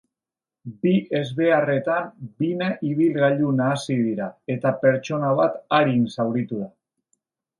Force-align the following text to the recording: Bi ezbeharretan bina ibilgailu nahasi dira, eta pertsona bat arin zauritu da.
Bi 0.85 0.93
ezbeharretan 1.17 2.07
bina 2.43 2.69
ibilgailu 2.91 3.51
nahasi 3.59 3.99
dira, 4.07 4.29
eta 4.55 4.73
pertsona 4.85 5.35
bat 5.41 5.63
arin 5.81 6.11
zauritu 6.17 6.63
da. 6.65 6.73